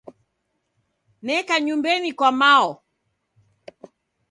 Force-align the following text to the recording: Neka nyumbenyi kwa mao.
Neka 1.25 1.55
nyumbenyi 1.65 2.11
kwa 2.17 2.29
mao. 2.39 2.71